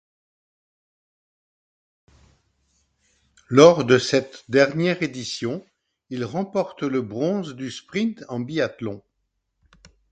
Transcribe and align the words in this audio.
Lors 3.49 3.85
de 3.85 3.99
cette 3.99 4.45
dernière 4.49 5.03
édition, 5.03 5.63
il 6.09 6.25
remporte 6.25 6.81
le 6.81 7.03
bronze 7.03 7.53
du 7.55 7.69
sprint 7.69 8.25
en 8.27 8.39
biathlon. 8.39 9.03